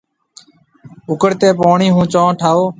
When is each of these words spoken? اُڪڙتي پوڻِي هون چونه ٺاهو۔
اُڪڙتي 1.09 1.49
پوڻِي 1.59 1.87
هون 1.95 2.05
چونه 2.13 2.33
ٺاهو۔ 2.39 2.65